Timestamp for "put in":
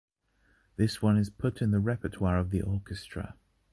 1.29-1.69